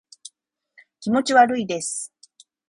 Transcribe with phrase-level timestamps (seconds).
[0.99, 2.11] 気持ち悪いです